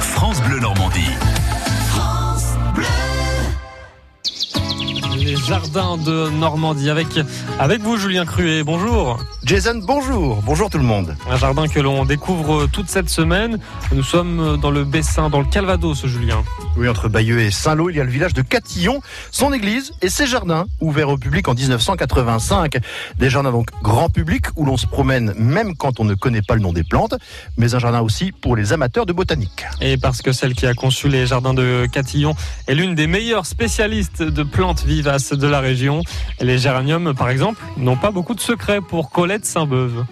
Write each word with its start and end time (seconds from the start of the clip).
France 0.00 0.40
Bleu 0.42 0.60
Normandie. 0.60 1.16
Les 5.30 5.36
jardins 5.36 5.96
de 5.96 6.28
Normandie 6.28 6.90
avec, 6.90 7.06
avec 7.60 7.82
vous, 7.82 7.96
Julien 7.96 8.24
Cruet. 8.24 8.64
Bonjour. 8.64 9.16
Jason, 9.44 9.80
bonjour. 9.80 10.42
Bonjour 10.42 10.68
tout 10.68 10.78
le 10.78 10.84
monde. 10.84 11.14
Un 11.30 11.36
jardin 11.36 11.68
que 11.68 11.78
l'on 11.78 12.04
découvre 12.04 12.66
toute 12.66 12.88
cette 12.88 13.08
semaine. 13.08 13.60
Nous 13.94 14.02
sommes 14.02 14.58
dans 14.60 14.72
le 14.72 14.82
Bessin, 14.82 15.30
dans 15.30 15.38
le 15.38 15.46
Calvados, 15.46 16.04
Julien. 16.04 16.42
Oui, 16.76 16.88
entre 16.88 17.08
Bayeux 17.08 17.40
et 17.40 17.52
Saint-Lô, 17.52 17.90
il 17.90 17.96
y 17.96 18.00
a 18.00 18.04
le 18.04 18.10
village 18.10 18.34
de 18.34 18.42
Catillon, 18.42 19.00
son 19.30 19.52
église 19.52 19.92
et 20.02 20.08
ses 20.08 20.26
jardins, 20.26 20.66
ouverts 20.80 21.10
au 21.10 21.16
public 21.16 21.46
en 21.46 21.54
1985. 21.54 22.78
Des 23.18 23.30
jardins 23.30 23.52
donc 23.52 23.68
grand 23.82 24.08
public 24.08 24.46
où 24.56 24.64
l'on 24.64 24.76
se 24.76 24.86
promène 24.86 25.32
même 25.36 25.76
quand 25.76 26.00
on 26.00 26.04
ne 26.04 26.14
connaît 26.14 26.42
pas 26.42 26.54
le 26.54 26.60
nom 26.60 26.72
des 26.72 26.84
plantes, 26.84 27.14
mais 27.56 27.74
un 27.76 27.78
jardin 27.78 28.00
aussi 28.00 28.32
pour 28.32 28.56
les 28.56 28.72
amateurs 28.72 29.06
de 29.06 29.12
botanique. 29.12 29.64
Et 29.80 29.96
parce 29.96 30.22
que 30.22 30.32
celle 30.32 30.54
qui 30.54 30.66
a 30.66 30.74
conçu 30.74 31.08
les 31.08 31.26
jardins 31.26 31.54
de 31.54 31.86
Catillon 31.90 32.34
est 32.66 32.74
l'une 32.74 32.96
des 32.96 33.06
meilleures 33.06 33.46
spécialistes 33.46 34.22
de 34.22 34.42
plantes 34.42 34.84
vivaces 34.84 35.19
de 35.28 35.46
la 35.46 35.60
région. 35.60 36.02
Les 36.40 36.58
géraniums, 36.58 37.14
par 37.14 37.28
exemple, 37.28 37.60
n'ont 37.76 37.96
pas 37.96 38.10
beaucoup 38.10 38.34
de 38.34 38.40
secrets 38.40 38.80
pour 38.80 39.10
Colette 39.10 39.44
Saint-Beuve. 39.44 40.04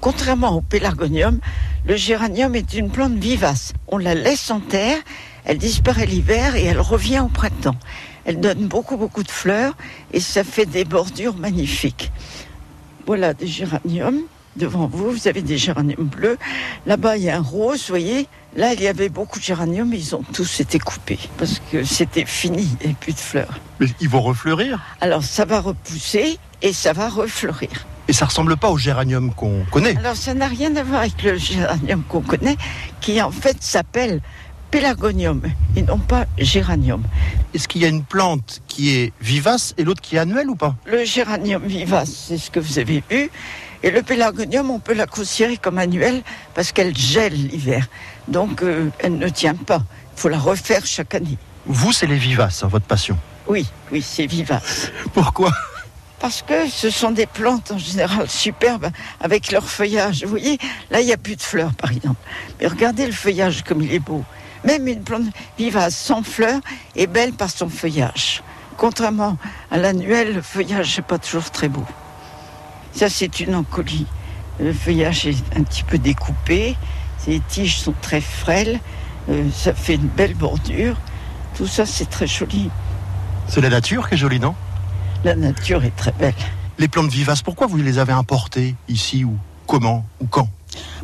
Contrairement 0.00 0.56
au 0.56 0.60
pélargonium, 0.60 1.38
le 1.84 1.96
géranium 1.96 2.54
est 2.54 2.74
une 2.74 2.90
plante 2.90 3.14
vivace. 3.14 3.72
On 3.88 3.98
la 3.98 4.14
laisse 4.14 4.50
en 4.50 4.60
terre, 4.60 4.98
elle 5.44 5.58
disparaît 5.58 6.06
l'hiver 6.06 6.56
et 6.56 6.64
elle 6.64 6.80
revient 6.80 7.20
au 7.20 7.28
printemps. 7.28 7.76
Elle 8.24 8.40
donne 8.40 8.66
beaucoup 8.66 8.96
beaucoup 8.96 9.22
de 9.22 9.30
fleurs 9.30 9.74
et 10.12 10.20
ça 10.20 10.44
fait 10.44 10.66
des 10.66 10.84
bordures 10.84 11.36
magnifiques. 11.36 12.12
Voilà 13.06 13.34
des 13.34 13.48
géraniums. 13.48 14.22
Devant 14.56 14.86
vous, 14.86 15.10
vous 15.12 15.28
avez 15.28 15.40
des 15.40 15.56
géraniums 15.56 16.04
bleus. 16.04 16.36
Là-bas, 16.86 17.16
il 17.16 17.24
y 17.24 17.30
a 17.30 17.36
un 17.36 17.40
rose, 17.40 17.80
vous 17.80 17.88
voyez. 17.88 18.26
Là, 18.54 18.74
il 18.74 18.82
y 18.82 18.86
avait 18.86 19.08
beaucoup 19.08 19.38
de 19.38 19.44
géraniums, 19.44 19.88
mais 19.88 19.98
ils 19.98 20.14
ont 20.14 20.22
tous 20.32 20.60
été 20.60 20.78
coupés 20.78 21.18
parce 21.38 21.62
que 21.70 21.84
c'était 21.84 22.26
fini, 22.26 22.68
il 22.82 22.88
n'y 22.88 22.94
plus 22.94 23.14
de 23.14 23.18
fleurs. 23.18 23.58
Mais 23.80 23.86
ils 24.00 24.10
vont 24.10 24.20
refleurir? 24.20 24.78
Alors, 25.00 25.24
ça 25.24 25.46
va 25.46 25.60
repousser 25.60 26.38
et 26.60 26.72
ça 26.74 26.92
va 26.92 27.08
refleurir. 27.08 27.86
et 28.08 28.12
ça 28.12 28.26
ressemble 28.26 28.56
pas 28.56 28.68
au 28.68 28.76
géranium 28.76 29.32
qu'on 29.32 29.64
connaît? 29.70 29.96
Alors, 29.96 30.16
ça 30.16 30.34
n'a 30.34 30.46
rien 30.46 30.74
à 30.76 30.82
voir 30.82 31.00
avec 31.00 31.22
le 31.22 31.36
géranium 31.36 32.02
qu'on 32.08 32.20
connaît, 32.20 32.56
qui 33.00 33.22
en 33.22 33.30
fait 33.30 33.56
s'appelle 33.62 34.20
pélargonium 34.70 35.42
et 35.76 35.82
non 35.82 35.98
pas 35.98 36.26
géranium. 36.38 37.02
Est-ce 37.54 37.68
qu'il 37.68 37.82
y 37.82 37.84
a 37.84 37.88
une 37.88 38.04
plante 38.04 38.60
qui 38.68 38.96
est 38.96 39.12
vivace 39.20 39.74
et 39.78 39.84
l'autre 39.84 40.00
qui 40.00 40.16
est 40.16 40.18
annuelle 40.18 40.48
ou 40.48 40.56
pas? 40.56 40.76
Le 40.86 41.04
géranium 41.04 41.62
vivace, 41.64 42.26
c'est 42.28 42.38
ce 42.38 42.50
que 42.50 42.60
vous 42.60 42.78
avez 42.78 43.02
vu. 43.08 43.30
Et 43.82 43.90
le 43.90 44.02
pélargonium, 44.02 44.70
on 44.70 44.78
peut 44.78 44.94
la 44.94 45.06
considérer 45.06 45.56
comme 45.56 45.78
annuelle 45.78 46.22
parce 46.54 46.72
qu'elle 46.72 46.96
gèle 46.96 47.34
l'hiver. 47.34 47.88
Donc, 48.28 48.62
euh, 48.62 48.90
elle 49.00 49.18
ne 49.18 49.28
tient 49.28 49.54
pas. 49.54 49.82
Il 50.16 50.20
faut 50.20 50.28
la 50.28 50.38
refaire 50.38 50.86
chaque 50.86 51.14
année. 51.14 51.36
Vous, 51.66 51.92
c'est 51.92 52.06
les 52.06 52.16
vivaces, 52.16 52.62
hein, 52.62 52.68
votre 52.68 52.86
passion. 52.86 53.18
Oui, 53.48 53.66
oui, 53.90 54.02
c'est 54.02 54.26
vivace. 54.26 54.92
Pourquoi? 55.14 55.50
Parce 56.20 56.42
que 56.42 56.68
ce 56.68 56.90
sont 56.90 57.10
des 57.10 57.26
plantes 57.26 57.72
en 57.72 57.78
général 57.78 58.28
superbes 58.28 58.90
avec 59.20 59.50
leur 59.50 59.68
feuillage. 59.68 60.22
Vous 60.22 60.30
voyez, 60.30 60.58
là, 60.90 61.00
il 61.00 61.06
n'y 61.06 61.12
a 61.12 61.16
plus 61.16 61.34
de 61.34 61.42
fleurs, 61.42 61.74
par 61.74 61.90
exemple. 61.90 62.20
Mais 62.60 62.68
regardez 62.68 63.06
le 63.06 63.12
feuillage 63.12 63.64
comme 63.64 63.82
il 63.82 63.92
est 63.92 63.98
beau. 63.98 64.24
Même 64.64 64.86
une 64.86 65.02
plante 65.02 65.24
vivace 65.58 65.96
sans 65.96 66.22
fleurs 66.22 66.60
est 66.94 67.08
belle 67.08 67.32
par 67.32 67.50
son 67.50 67.68
feuillage. 67.68 68.44
Contrairement 68.76 69.36
à 69.72 69.78
l'annuel, 69.78 70.34
le 70.34 70.42
feuillage 70.42 70.96
n'est 70.96 71.02
pas 71.02 71.18
toujours 71.18 71.50
très 71.50 71.68
beau. 71.68 71.84
Ça, 72.94 73.08
c'est 73.08 73.40
une 73.40 73.54
encolie. 73.54 74.06
Le 74.60 74.72
feuillage 74.72 75.26
est 75.26 75.56
un 75.56 75.62
petit 75.62 75.82
peu 75.82 75.98
découpé. 75.98 76.76
Les 77.26 77.40
tiges 77.40 77.78
sont 77.78 77.94
très 78.00 78.20
frêles. 78.20 78.80
Euh, 79.28 79.48
ça 79.54 79.72
fait 79.74 79.94
une 79.94 80.08
belle 80.08 80.34
bordure. 80.34 80.96
Tout 81.56 81.66
ça, 81.66 81.86
c'est 81.86 82.08
très 82.08 82.26
joli. 82.26 82.70
C'est 83.48 83.60
la 83.60 83.70
nature 83.70 84.08
qui 84.08 84.14
est 84.14 84.18
jolie, 84.18 84.40
non? 84.40 84.54
La 85.24 85.34
nature 85.34 85.84
est 85.84 85.96
très 85.96 86.12
belle. 86.12 86.34
Les 86.78 86.88
plantes 86.88 87.10
vivaces, 87.10 87.42
pourquoi 87.42 87.66
vous 87.66 87.76
les 87.76 87.98
avez 87.98 88.12
importées 88.12 88.74
ici 88.88 89.24
ou 89.24 89.36
comment 89.66 90.04
ou 90.20 90.26
quand? 90.26 90.48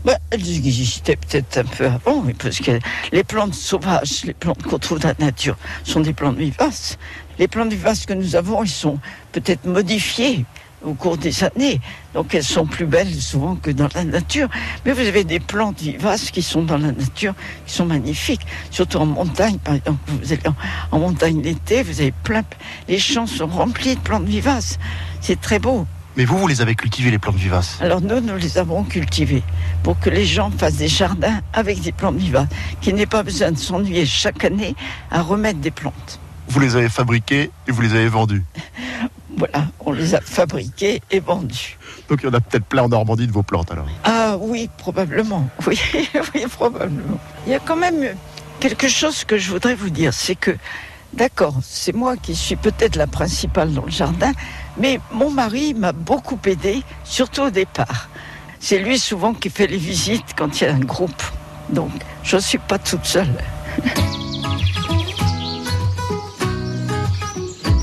Bah, 0.05 0.17
elles 0.31 0.57
existaient 0.57 1.17
peut-être 1.17 1.59
un 1.59 1.65
peu 1.65 1.87
avant, 1.87 2.25
parce 2.39 2.59
que 2.59 2.79
les 3.13 3.25
plantes 3.25 3.55
sauvages, 3.55 4.25
les 4.25 4.35
plantes 4.35 4.63
qu'on 4.63 4.79
trouve 4.79 4.99
dans 4.99 5.09
la 5.09 5.27
nature, 5.27 5.57
sont 5.85 6.01
des 6.01 6.13
plantes 6.13 6.37
vivaces. 6.37 6.99
Les 7.39 7.49
plantes 7.49 7.71
vivaces 7.71 8.07
que 8.07 8.15
nous 8.15 8.35
avons, 8.35 8.63
elles 8.63 8.69
sont 8.69 8.99
peut-être 9.33 9.67
modifiées 9.67 10.45
au 10.85 10.95
cours 10.95 11.19
des 11.19 11.45
années. 11.45 11.81
Donc 12.15 12.35
elles 12.35 12.45
sont 12.45 12.67
plus 12.67 12.87
belles 12.87 13.15
souvent 13.15 13.57
que 13.57 13.71
dans 13.71 13.89
la 13.95 14.05
nature. 14.05 14.49
Mais 14.85 14.93
vous 14.93 15.01
avez 15.01 15.25
des 15.25 15.41
plantes 15.41 15.81
vivaces 15.81 16.31
qui 16.31 16.43
sont 16.43 16.63
dans 16.63 16.79
la 16.79 16.93
nature, 16.93 17.35
qui 17.67 17.75
sont 17.75 17.87
magnifiques. 17.87 18.47
Surtout 18.71 18.99
en 18.99 19.07
montagne, 19.07 19.59
par 19.59 19.75
exemple. 19.75 19.99
Vous 20.07 20.33
allez 20.33 20.49
en, 20.49 20.97
en 20.97 20.99
montagne 21.01 21.43
l'été, 21.43 21.83
vous 21.83 22.01
avez 22.01 22.13
plein... 22.13 22.43
Les 22.89 22.99
champs 22.99 23.27
sont 23.27 23.47
remplis 23.47 23.97
de 23.97 24.01
plantes 24.01 24.25
vivaces. 24.25 24.79
C'est 25.21 25.41
très 25.41 25.59
beau. 25.59 25.87
Mais 26.17 26.25
vous, 26.25 26.37
vous 26.37 26.49
les 26.49 26.61
avez 26.61 26.75
cultivées, 26.75 27.13
les 27.13 27.19
plantes 27.19 27.37
vivaces? 27.37 27.79
Alors 27.81 28.01
nous, 28.01 28.21
nous 28.21 28.37
les 28.37 28.59
avons 28.59 28.83
cultivés 28.83 29.45
pour 29.85 30.01
que 30.01 30.11
les 30.11 30.25
gens 30.25 30.51
fassent 30.51 30.77
des 30.79 30.89
jardins 30.89 31.41
avec 31.53 31.81
des 31.81 31.93
plantes 31.93 32.17
vivaces, 32.17 32.49
qu'ils 32.81 32.97
n'aient 32.97 33.07
pas 33.07 33.23
besoin 33.23 33.53
de 33.53 33.59
s'ennuyer 33.59 34.05
chaque 34.05 34.45
année 34.45 34.75
à 35.13 35.23
remettre 35.23 35.61
des 35.61 35.71
plantes. 35.71 36.19
Vous 36.49 36.59
les 36.59 36.75
avez 36.75 36.89
fabriquées 36.89 37.51
et 37.69 37.71
vous 37.71 37.83
les 37.83 37.93
avez 37.93 38.09
vendues? 38.09 38.43
Voilà, 39.39 39.67
on 39.79 39.93
les 39.93 40.17
a 40.17 40.21
fabriqués 40.21 41.01
et 41.13 41.21
vendus. 41.21 41.79
Donc 42.09 42.21
il 42.23 42.27
y 42.27 42.29
en 42.29 42.35
a 42.35 42.41
peut-être 42.41 42.65
plein 42.65 42.83
en 42.83 42.89
Normandie 42.89 43.29
de 43.29 43.33
vos 43.33 43.45
plantes 43.45 43.71
alors. 43.71 43.87
Ah 44.03 44.37
oui, 44.41 44.69
probablement. 44.77 45.49
Oui, 45.67 45.79
oui, 46.35 46.45
probablement. 46.51 47.19
Il 47.47 47.53
y 47.53 47.55
a 47.55 47.61
quand 47.61 47.77
même 47.77 48.15
quelque 48.59 48.89
chose 48.89 49.25
que 49.25 49.39
je 49.39 49.51
voudrais 49.51 49.75
vous 49.75 49.91
dire, 49.91 50.13
c'est 50.13 50.35
que, 50.35 50.57
d'accord, 51.13 51.55
c'est 51.63 51.95
moi 51.95 52.17
qui 52.17 52.35
suis 52.35 52.57
peut-être 52.57 52.97
la 52.97 53.07
principale 53.07 53.73
dans 53.73 53.85
le 53.85 53.91
jardin, 53.91 54.33
mais 54.77 54.99
mon 55.13 55.31
mari 55.31 55.75
m'a 55.75 55.93
beaucoup 55.93 56.39
aidé, 56.47 56.83
surtout 57.05 57.43
au 57.43 57.51
départ. 57.51 58.09
C'est 58.59 58.79
lui 58.79 58.99
souvent 58.99 59.35
qui 59.35 59.51
fait 59.51 59.69
les 59.69 59.77
visites 59.77 60.35
quand 60.37 60.61
il 60.61 60.65
y 60.65 60.67
a 60.67 60.75
un 60.75 60.81
groupe. 60.81 61.23
Donc, 61.69 61.93
je 62.25 62.37
ne 62.37 62.41
suis 62.41 62.59
pas 62.59 62.79
toute 62.79 63.05
seule. 63.05 63.29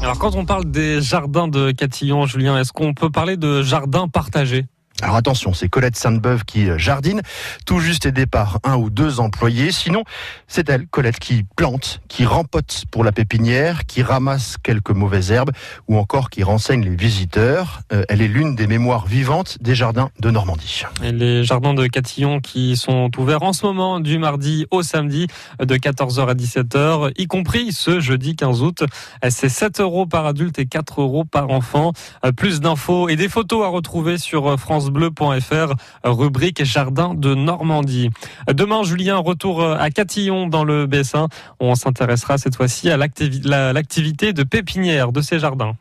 Alors 0.06 0.20
quand 0.20 0.36
on 0.36 0.46
parle 0.46 0.66
des 0.70 1.02
jardins 1.02 1.48
de 1.48 1.72
Catillon, 1.72 2.28
Julien, 2.28 2.60
est-ce 2.60 2.72
qu'on 2.72 2.94
peut 2.94 3.10
parler 3.10 3.38
de 3.38 3.64
jardins 3.64 4.08
partagés? 4.08 4.68
Alors 5.02 5.18
attention, 5.18 5.54
c'est 5.54 5.68
Colette 5.68 5.98
Sainte-Beuve 5.98 6.46
qui 6.46 6.70
euh, 6.70 6.78
jardine, 6.78 7.22
tout 7.66 7.80
juste 7.80 8.06
aidée 8.06 8.26
par 8.26 8.60
un 8.64 8.78
ou 8.78 8.90
deux 8.90 9.20
employés. 9.20 9.74
Sinon, 9.74 10.06
c'est 10.48 10.70
elle, 10.70 10.88
Colette, 10.88 11.20
qui 11.20 11.44
plante, 11.58 12.00
qui 12.08 12.26
rempote 12.26 12.86
pour 12.92 13.04
la 13.04 13.12
pépinière, 13.12 13.86
qui 13.86 14.02
ramasse 14.04 14.56
quelques 14.64 14.92
mauvaises 14.92 15.32
herbes 15.32 15.52
ou 15.90 15.98
encore 15.98 16.30
qui 16.30 16.44
renseigne 16.44 16.82
les 16.82 16.96
visiteurs. 16.96 17.82
Euh, 17.92 18.06
elle 18.08 18.22
est 18.22 18.30
l'une 18.30 18.56
des 18.56 18.68
mémoires 18.68 19.06
vivantes 19.06 19.58
des 19.60 19.76
jardins 19.76 20.12
de 20.22 20.32
Normandie. 20.32 20.84
Et 21.04 21.12
les 21.12 21.44
jardins 21.44 21.74
de 21.74 21.88
Catillon 21.88 22.40
qui 22.40 22.78
sont 22.78 23.12
ouverts 23.18 23.44
en 23.44 23.52
ce 23.52 23.66
moment 23.66 24.00
du 24.00 24.18
mardi 24.18 24.66
au 24.72 24.82
samedi 24.82 25.28
de 25.60 25.76
14h 25.76 26.30
à 26.30 26.36
17h, 26.36 27.12
y 27.18 27.28
compris 27.28 27.74
ce 27.74 28.00
jeudi 28.00 28.38
15 28.38 28.62
août. 28.62 28.84
C'est 29.30 29.50
7 29.50 29.82
euros 29.82 30.06
par 30.06 30.26
adulte 30.26 30.58
et 30.58 30.68
4 30.68 31.02
euros 31.02 31.26
par 31.26 31.50
enfant. 31.50 31.92
Euh, 32.24 32.32
Plus 32.32 32.62
d'infos 32.62 33.10
et 33.10 33.18
des 33.18 33.28
photos 33.28 33.66
à 33.66 33.68
retrouver 33.68 34.18
sur 34.18 34.58
francebleu.fr, 34.86 35.74
rubrique 36.04 36.64
Jardin 36.64 37.14
de 37.14 37.34
Normandie. 37.34 38.10
Demain, 38.52 38.84
Julien, 38.84 39.18
retour 39.18 39.64
à 39.64 39.90
Catillon 39.90 40.48
dans 40.48 40.64
le 40.64 40.86
Bessin. 40.86 41.28
On 41.60 41.76
s'intéressera 41.76 42.38
cette 42.38 42.56
fois-ci 42.56 42.90
à 42.90 42.98
l'activi- 42.98 43.42
la- 43.44 43.74
l'activité 43.74 44.34
de 44.34 44.44
pépinière 44.44 45.12
de 45.12 45.22
ces 45.22 45.40
jardins. 45.40 45.76